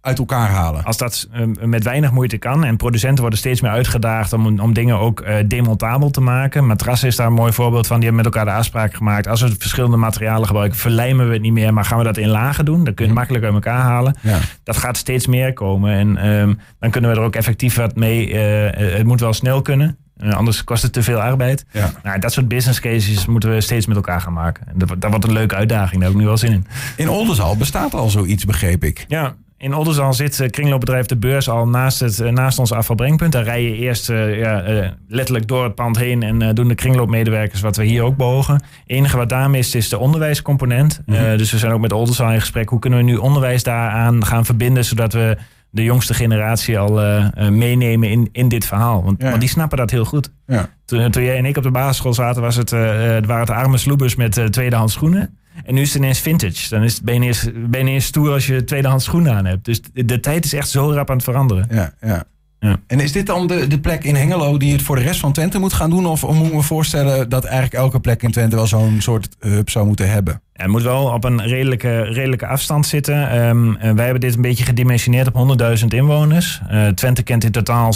uit 0.00 0.18
elkaar 0.18 0.48
halen? 0.48 0.84
Als 0.84 0.96
dat 0.96 1.28
uh, 1.34 1.46
met 1.64 1.84
weinig 1.84 2.12
moeite 2.12 2.38
kan 2.38 2.64
en 2.64 2.76
producenten 2.76 3.20
worden 3.20 3.38
steeds 3.38 3.60
meer 3.60 3.70
uitgedaagd 3.70 4.32
om, 4.32 4.60
om 4.60 4.72
dingen 4.72 4.98
ook 4.98 5.20
uh, 5.20 5.34
demontabel 5.46 6.10
te 6.10 6.20
maken. 6.20 6.66
Matrassen 6.66 7.08
is 7.08 7.16
daar 7.16 7.26
een 7.26 7.32
mooi 7.32 7.52
voorbeeld 7.52 7.86
van. 7.86 7.96
Die 7.96 8.08
hebben 8.08 8.24
met 8.24 8.34
elkaar 8.34 8.52
de 8.52 8.58
afspraak 8.58 8.94
gemaakt. 8.94 9.26
Als 9.26 9.40
we 9.40 9.54
verschillende 9.58 9.96
materialen 9.96 10.46
gebruiken, 10.46 10.78
verlijmen 10.78 11.26
we 11.26 11.32
het 11.32 11.42
niet 11.42 11.52
meer, 11.52 11.74
maar 11.74 11.84
gaan 11.84 11.98
we 11.98 12.04
dat 12.04 12.16
in 12.16 12.28
lagen 12.28 12.64
doen. 12.64 12.84
Dan 12.84 12.94
kun 12.94 13.04
je 13.04 13.10
het 13.10 13.18
makkelijk 13.18 13.44
uit 13.44 13.54
elkaar 13.54 13.82
halen. 13.82 14.16
Ja. 14.20 14.38
Dat 14.64 14.76
gaat 14.76 14.96
steeds 14.96 15.26
meer 15.26 15.52
komen 15.52 15.92
en 15.92 16.26
um, 16.26 16.58
dan 16.78 16.90
kunnen 16.90 17.10
we 17.10 17.16
er 17.16 17.22
ook 17.22 17.36
effectief 17.36 17.76
wat 17.76 17.96
mee. 17.96 18.28
Uh, 18.28 18.94
het 18.96 19.06
moet 19.06 19.20
wel 19.20 19.32
snel 19.32 19.62
kunnen. 19.62 19.96
Uh, 20.22 20.34
anders 20.34 20.64
kost 20.64 20.82
het 20.82 20.92
te 20.92 21.02
veel 21.02 21.20
arbeid. 21.20 21.64
Ja. 21.70 21.92
Nou, 22.02 22.18
dat 22.18 22.32
soort 22.32 22.48
business 22.48 22.80
cases 22.80 23.26
moeten 23.26 23.50
we 23.50 23.60
steeds 23.60 23.86
met 23.86 23.96
elkaar 23.96 24.20
gaan 24.20 24.32
maken. 24.32 24.66
En 24.66 24.74
dat, 24.78 24.88
dat 24.98 25.10
wordt 25.10 25.24
een 25.24 25.32
leuke 25.32 25.54
uitdaging. 25.54 26.00
Daar 26.00 26.02
heb 26.02 26.12
ik 26.12 26.20
nu 26.20 26.26
wel 26.26 26.36
zin 26.36 26.52
in. 26.52 26.66
In 26.96 27.08
Oldenzaal 27.08 27.56
bestaat 27.56 27.94
al 27.94 28.08
zoiets, 28.08 28.44
begreep 28.44 28.84
ik. 28.84 29.04
Ja, 29.08 29.34
in 29.58 29.74
Oldenzaal 29.74 30.12
zit 30.12 30.40
uh, 30.40 30.48
kringloopbedrijf 30.48 31.06
De 31.06 31.16
Beurs 31.16 31.48
al 31.48 31.68
naast, 31.68 32.00
het, 32.00 32.18
uh, 32.18 32.30
naast 32.30 32.58
ons 32.58 32.72
afvalbrengpunt. 32.72 33.32
Daar 33.32 33.44
rij 33.44 33.62
je 33.62 33.76
eerst 33.76 34.08
ja, 34.08 34.64
letterlijk 35.08 35.48
door 35.48 35.64
het 35.64 35.74
pand 35.74 35.98
heen 35.98 36.22
en 36.22 36.54
doen 36.54 36.68
de 36.68 36.74
kringloopmedewerkers 36.74 37.60
wat 37.60 37.76
we 37.76 37.84
hier 37.84 38.02
ook 38.02 38.16
beogen. 38.16 38.54
Het 38.54 38.62
enige 38.86 39.16
wat 39.16 39.28
daar 39.28 39.50
mist 39.50 39.74
is 39.74 39.88
de 39.88 39.98
onderwijscomponent. 39.98 41.00
Mhm. 41.06 41.36
dus 41.36 41.52
we 41.52 41.58
zijn 41.58 41.72
ook 41.72 41.80
met 41.80 41.92
Oldenzaal 41.92 42.32
in 42.32 42.40
gesprek. 42.40 42.68
Hoe 42.68 42.78
kunnen 42.78 42.98
we 42.98 43.04
nu 43.04 43.16
onderwijs 43.16 43.62
daaraan 43.62 44.26
gaan 44.26 44.44
verbinden, 44.44 44.84
zodat 44.84 45.12
we 45.12 45.36
de 45.72 45.84
jongste 45.84 46.14
generatie 46.14 46.78
al 46.78 47.02
uh, 47.02 47.48
meenemen 47.48 48.10
in, 48.10 48.28
in 48.32 48.48
dit 48.48 48.66
verhaal. 48.66 49.04
Want, 49.04 49.22
want, 49.22 49.40
die 49.40 49.48
snappen 49.48 49.78
dat 49.78 49.90
heel 49.90 50.04
goed. 50.04 50.30
Ja. 50.46 50.68
Toen, 50.84 51.10
toen 51.10 51.22
jij 51.22 51.36
en 51.36 51.44
ik 51.44 51.56
op 51.56 51.62
de 51.62 51.70
basisschool 51.70 52.14
zaten, 52.14 52.42
was 52.42 52.56
het, 52.56 52.70
waren 52.70 53.38
het 53.38 53.50
arme 53.50 53.76
sloebers 53.76 54.14
met 54.14 54.52
tweedehands 54.52 54.92
schoenen. 54.92 55.36
En 55.64 55.74
nu 55.74 55.80
is 55.80 55.92
het 55.92 56.02
ineens 56.02 56.20
vintage. 56.20 56.68
Dan 56.68 56.82
is 56.82 56.94
het, 56.94 57.02
ben, 57.02 57.14
je 57.14 57.20
ineens, 57.20 57.48
ben 57.54 57.86
je 57.86 58.00
stoer 58.00 58.32
als 58.32 58.46
je 58.46 58.64
tweedehands 58.64 59.04
schoenen 59.04 59.34
aan 59.34 59.44
hebt. 59.44 59.64
Dus 59.64 59.82
de, 59.82 60.04
de, 60.04 60.20
tijd 60.20 60.44
is 60.44 60.52
echt 60.52 60.68
zo 60.68 60.90
rap 60.92 61.10
aan 61.10 61.16
het 61.16 61.24
veranderen. 61.24 61.66
Ja, 61.70 61.94
ja. 62.00 62.24
Ja. 62.62 62.80
En 62.86 63.00
is 63.00 63.12
dit 63.12 63.26
dan 63.26 63.46
de, 63.46 63.66
de 63.66 63.80
plek 63.80 64.04
in 64.04 64.14
Hengelo 64.14 64.56
die 64.56 64.72
het 64.72 64.82
voor 64.82 64.96
de 64.96 65.02
rest 65.02 65.20
van 65.20 65.32
Twente 65.32 65.58
moet 65.58 65.72
gaan 65.72 65.90
doen? 65.90 66.06
Of, 66.06 66.26
moet 66.26 66.46
ik 66.46 66.52
me 66.52 66.62
voorstellen 66.62 67.28
dat 67.28 67.44
eigenlijk 67.44 67.74
elke 67.74 68.00
plek 68.00 68.22
in 68.22 68.30
Twente 68.30 68.56
wel 68.56 68.66
zo'n 68.66 69.00
soort 69.00 69.36
hub 69.40 69.70
zou 69.70 69.86
moeten 69.86 70.10
hebben? 70.10 70.42
Het 70.52 70.66
moet 70.66 70.82
wel 70.82 71.04
op 71.04 71.24
een 71.24 71.42
redelijke, 71.42 72.02
redelijke 72.02 72.46
afstand 72.46 72.86
zitten. 72.86 73.46
Um, 73.46 73.78
wij 73.78 74.04
hebben 74.04 74.20
dit 74.20 74.34
een 74.34 74.42
beetje 74.42 74.64
gedimensioneerd 74.64 75.30
op 75.32 75.58
100.000 75.80 75.86
inwoners. 75.86 76.60
Uh, 76.70 76.88
Twente 76.88 77.22
kent 77.22 77.44
in 77.44 77.50
totaal 77.50 77.94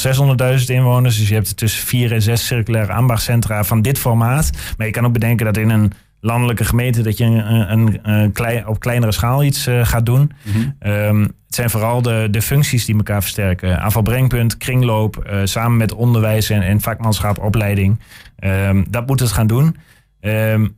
600.000 0.58 0.64
inwoners. 0.66 1.18
Dus 1.18 1.28
je 1.28 1.35
hebt 1.35 1.56
tussen 1.56 1.87
vier 1.87 2.12
en 2.12 2.23
zes 2.23 2.46
circulaire 2.46 2.92
ambachtcentra 2.92 3.64
van 3.64 3.82
dit 3.82 3.99
formaat. 3.99 4.50
Maar 4.76 4.87
je 4.87 4.92
kan 4.92 5.06
ook 5.06 5.12
bedenken 5.12 5.46
dat 5.46 5.56
in 5.56 5.70
een 5.70 5.92
landelijke 6.20 6.64
gemeente 6.64 7.02
dat 7.02 7.18
je 7.18 7.25
een, 7.25 7.73
een, 7.73 8.11
een 8.11 8.32
klein, 8.32 8.66
op 8.66 8.80
kleinere 8.80 9.12
schaal 9.12 9.44
iets 9.44 9.68
uh, 9.68 9.85
gaat 9.85 10.06
doen. 10.06 10.32
Mm 10.42 10.75
um, 10.80 11.23
het 11.23 11.54
zijn 11.54 11.70
vooral 11.70 12.02
de, 12.02 12.28
de 12.30 12.42
functies 12.42 12.85
die 12.85 12.96
elkaar 12.96 13.23
versterken. 13.23 13.80
Aanvalbrengpunt, 13.80 14.56
kringloop, 14.56 15.26
uh, 15.30 15.40
samen 15.44 15.76
met 15.76 15.94
onderwijs 15.94 16.50
en, 16.50 16.62
en 16.62 16.80
vakmanschap, 16.80 17.38
opleiding. 17.38 18.00
Um, 18.38 18.87
dat 18.90 19.06
moet 19.06 19.20
het 19.20 19.32
gaan 19.32 19.46
doen. 19.46 19.76
Um, 20.20 20.76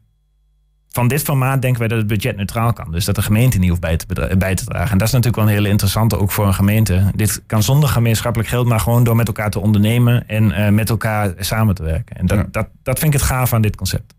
van 0.88 1.09
dit 1.09 1.23
formaat 1.23 1.62
denken 1.62 1.80
wij 1.80 1.88
dat 1.88 1.99
het 1.99 2.07
budget 2.07 2.37
neutraal 2.37 2.73
kan. 2.73 2.92
Dus 2.92 3.04
dat 3.04 3.14
de 3.14 3.23
gemeente 3.23 3.59
niet 3.59 3.68
hoeft 3.68 3.80
bij 3.80 3.97
te, 3.97 4.37
bij 4.38 4.54
te 4.54 4.64
dragen. 4.64 4.90
En 4.90 4.99
dat 4.99 5.07
is 5.07 5.12
natuurlijk 5.12 5.42
wel 5.42 5.47
een 5.47 5.59
hele 5.59 5.68
interessante 5.68 6.18
ook 6.18 6.30
voor 6.30 6.47
een 6.47 6.54
gemeente. 6.54 7.11
Dit 7.14 7.42
kan 7.47 7.62
zonder 7.62 7.88
gemeenschappelijk 7.88 8.50
geld, 8.50 8.66
maar 8.66 8.80
gewoon 8.80 9.04
door 9.04 9.16
met 9.16 9.26
elkaar 9.26 9.50
te 9.50 9.61
ondernemen 9.61 10.28
en 10.28 10.45
uh, 10.45 10.68
met 10.68 10.90
elkaar 10.90 11.33
samen 11.38 11.75
te 11.75 11.83
werken. 11.83 12.16
En 12.16 12.26
dat, 12.26 12.52
dat, 12.52 12.68
dat 12.83 12.99
vind 12.99 13.14
ik 13.14 13.21
het 13.21 13.28
gaaf 13.28 13.52
aan 13.52 13.62
dit 13.62 13.76
concept. 13.76 14.14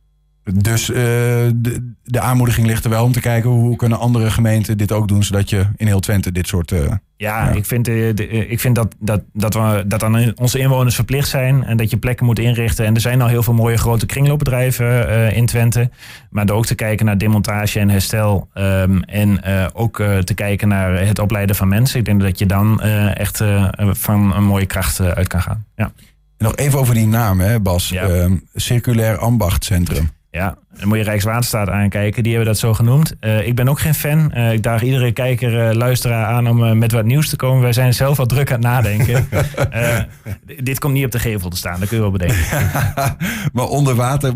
Dus 0.53 0.89
uh, 0.89 0.95
de, 0.95 1.93
de, 2.03 2.19
aanmoediging 2.19 2.67
ligt 2.67 2.83
er 2.83 2.89
wel 2.89 3.03
om 3.03 3.11
te 3.11 3.19
kijken 3.19 3.49
hoe 3.49 3.75
kunnen 3.75 3.99
andere 3.99 4.29
gemeenten 4.31 4.77
dit 4.77 4.91
ook 4.91 5.07
doen, 5.07 5.23
zodat 5.23 5.49
je 5.49 5.65
in 5.75 5.87
heel 5.87 5.99
Twente 5.99 6.31
dit 6.31 6.47
soort. 6.47 6.71
Uh, 6.71 6.91
ja, 7.17 7.49
ik 7.49 7.65
vind, 7.65 7.87
uh, 7.87 8.15
de, 8.15 8.27
ik 8.27 8.59
vind 8.59 8.75
dat, 8.75 8.95
dat, 8.99 9.21
dat, 9.33 9.53
we, 9.53 9.83
dat 9.87 10.03
aan 10.03 10.37
onze 10.37 10.59
inwoners 10.59 10.95
verplicht 10.95 11.29
zijn 11.29 11.63
en 11.63 11.77
dat 11.77 11.89
je 11.89 11.97
plekken 11.97 12.25
moet 12.25 12.39
inrichten. 12.39 12.85
En 12.85 12.95
er 12.95 13.01
zijn 13.01 13.21
al 13.21 13.27
heel 13.27 13.43
veel 13.43 13.53
mooie 13.53 13.77
grote 13.77 14.05
kringloopbedrijven 14.05 15.33
in 15.33 15.45
Twente. 15.45 15.89
Maar 16.29 16.49
ook 16.49 16.65
te 16.65 16.75
kijken 16.75 17.05
naar 17.05 17.17
demontage 17.17 17.79
en 17.79 17.89
herstel. 17.89 18.49
Um, 18.53 19.03
en 19.03 19.43
ook 19.73 19.97
te 20.23 20.33
kijken 20.33 20.67
naar 20.67 21.07
het 21.07 21.19
opleiden 21.19 21.55
van 21.55 21.67
mensen. 21.67 21.99
Ik 21.99 22.05
denk 22.05 22.21
dat 22.21 22.39
je 22.39 22.45
dan 22.45 22.81
echt 23.13 23.43
van 23.77 24.35
een 24.35 24.45
mooie 24.45 24.65
kracht 24.65 25.01
uit 25.01 25.27
kan 25.27 25.41
gaan. 25.41 25.65
Ja. 25.75 25.91
En 26.39 26.45
nog 26.45 26.55
even 26.55 26.79
over 26.79 26.93
die 26.93 27.07
naam, 27.07 27.39
hè, 27.39 27.59
Bas. 27.59 27.89
Ja. 27.89 28.07
Ehm, 28.07 28.35
Circulair 28.53 29.17
Ambachtcentrum. 29.17 30.09
Ja, 30.31 30.57
dan 30.77 30.87
moet 30.87 30.97
je 30.97 31.03
Rijkswaterstaat 31.03 31.69
aankijken. 31.69 32.23
Die 32.23 32.31
hebben 32.33 32.51
dat 32.51 32.59
zo 32.59 32.73
genoemd. 32.73 33.15
Uh, 33.21 33.47
ik 33.47 33.55
ben 33.55 33.69
ook 33.69 33.79
geen 33.79 33.93
fan. 33.93 34.31
Uh, 34.35 34.51
ik 34.53 34.63
daag 34.63 34.81
iedere 34.81 35.11
kijker, 35.11 35.69
uh, 35.69 35.75
luisteraar 35.75 36.25
aan 36.25 36.47
om 36.47 36.77
met 36.77 36.91
wat 36.91 37.05
nieuws 37.05 37.29
te 37.29 37.35
komen. 37.35 37.61
Wij 37.61 37.73
zijn 37.73 37.93
zelf 37.93 38.17
wat 38.17 38.29
druk 38.29 38.51
aan 38.51 38.53
het 38.53 38.63
nadenken. 38.63 39.27
dit 40.63 40.79
komt 40.79 40.93
niet 40.93 41.05
op 41.05 41.11
de 41.11 41.19
gevel 41.19 41.49
te 41.49 41.57
staan, 41.57 41.79
dat 41.79 41.87
kun 41.87 41.97
je 41.97 42.03
wel 42.03 42.11
bedenken. 42.11 42.71
maar 43.53 43.67
onder 43.67 43.95
water 43.95 44.33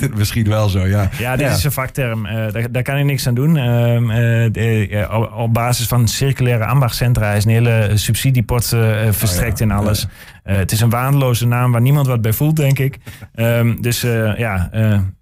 het 0.00 0.14
misschien 0.16 0.48
wel 0.48 0.68
zo, 0.68 0.86
ja. 0.86 1.08
Ja, 1.18 1.36
dit 1.36 1.50
is 1.50 1.64
een 1.64 1.72
vakterm. 1.72 2.22
Daar, 2.22 2.72
daar, 2.72 2.82
kan 2.82 2.96
ik 2.96 3.04
niks 3.04 3.26
aan 3.26 3.34
doen. 3.34 3.56
Ehm, 3.56 5.20
op 5.32 5.54
basis 5.54 5.86
van 5.86 6.08
circulaire 6.08 6.64
ambachtcentra 6.64 7.32
is 7.32 7.44
een 7.44 7.50
hele 7.50 7.90
subsidiepot 7.94 8.66
verstrekt 9.10 9.60
oh, 9.60 9.66
in 9.66 9.72
alles. 9.72 10.06
het 10.42 10.72
is 10.72 10.80
een 10.80 10.90
waardeloze 10.90 11.46
naam 11.46 11.72
waar 11.72 11.80
niemand 11.80 12.06
wat 12.06 12.20
bij 12.20 12.32
voelt, 12.32 12.56
denk 12.56 12.78
ik. 12.78 12.98
Um, 13.34 13.82
dus 13.82 14.00
ja 14.36 14.70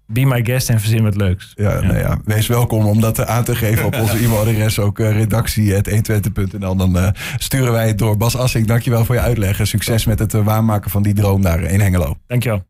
Be 0.07 0.25
my 0.25 0.45
guest 0.45 0.69
en 0.69 0.79
verzin 0.79 1.03
wat 1.03 1.15
leuks. 1.15 1.51
Ja, 1.55 1.79
Nou 1.81 1.97
ja, 1.97 2.19
wees 2.25 2.47
welkom 2.47 2.85
om 2.85 3.01
dat 3.01 3.25
aan 3.25 3.43
te 3.43 3.55
geven 3.55 3.85
op 3.85 3.95
onze 4.01 4.17
e-mailadres. 4.17 4.79
Ook 4.79 4.99
uh, 4.99 5.11
redactie.120.nl. 5.11 6.75
Dan 6.75 6.97
uh, 6.97 7.09
sturen 7.37 7.71
wij 7.71 7.87
het 7.87 7.97
door. 7.97 8.17
Bas 8.17 8.37
Assink, 8.37 8.67
dankjewel 8.67 9.05
voor 9.05 9.15
je 9.15 9.21
uitleg. 9.21 9.59
En 9.59 9.67
succes 9.67 10.05
met 10.05 10.19
het 10.19 10.33
uh, 10.33 10.45
waarmaken 10.45 10.91
van 10.91 11.03
die 11.03 11.13
droom 11.13 11.41
daar 11.41 11.63
in 11.63 11.79
Hengelo. 11.79 12.17
Dankjewel. 12.27 12.65